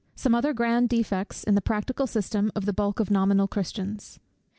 _Some 0.17 0.33
other 0.35 0.51
grand 0.51 0.89
defects 0.89 1.43
in 1.43 1.53
the 1.53 1.61
practical 1.61 2.07
system 2.07 2.51
of 2.55 2.65
the 2.65 2.73
Bulk 2.73 2.99
of 2.99 3.11
nominal 3.11 3.47
Christians. 3.47 4.19